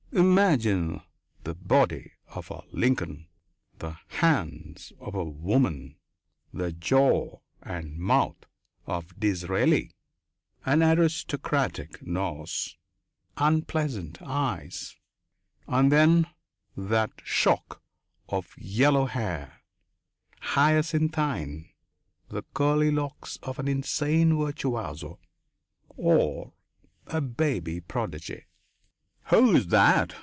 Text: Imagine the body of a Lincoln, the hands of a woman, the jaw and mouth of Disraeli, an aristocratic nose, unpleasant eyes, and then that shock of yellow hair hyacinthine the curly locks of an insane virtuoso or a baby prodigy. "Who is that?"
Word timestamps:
Imagine 0.13 0.99
the 1.45 1.55
body 1.55 2.11
of 2.27 2.51
a 2.51 2.63
Lincoln, 2.73 3.27
the 3.79 3.95
hands 4.09 4.91
of 4.99 5.15
a 5.15 5.23
woman, 5.23 5.95
the 6.53 6.73
jaw 6.73 7.39
and 7.63 7.97
mouth 7.97 8.35
of 8.85 9.17
Disraeli, 9.17 9.95
an 10.65 10.83
aristocratic 10.83 12.05
nose, 12.05 12.75
unpleasant 13.37 14.21
eyes, 14.21 14.97
and 15.65 15.89
then 15.93 16.27
that 16.75 17.11
shock 17.23 17.81
of 18.27 18.53
yellow 18.57 19.05
hair 19.05 19.61
hyacinthine 20.41 21.69
the 22.27 22.43
curly 22.53 22.91
locks 22.91 23.39
of 23.43 23.59
an 23.59 23.69
insane 23.69 24.37
virtuoso 24.37 25.19
or 25.95 26.51
a 27.07 27.21
baby 27.21 27.79
prodigy. 27.79 28.43
"Who 29.25 29.55
is 29.55 29.67
that?" 29.67 30.15